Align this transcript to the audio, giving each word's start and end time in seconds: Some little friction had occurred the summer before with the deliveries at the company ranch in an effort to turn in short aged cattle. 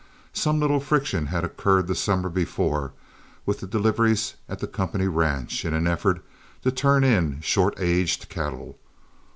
Some 0.33 0.59
little 0.59 0.79
friction 0.79 1.27
had 1.27 1.43
occurred 1.43 1.85
the 1.85 1.93
summer 1.93 2.27
before 2.27 2.91
with 3.45 3.59
the 3.59 3.67
deliveries 3.67 4.33
at 4.49 4.57
the 4.57 4.65
company 4.65 5.05
ranch 5.07 5.63
in 5.63 5.75
an 5.75 5.85
effort 5.85 6.25
to 6.63 6.71
turn 6.71 7.03
in 7.03 7.39
short 7.41 7.75
aged 7.79 8.27
cattle. 8.27 8.79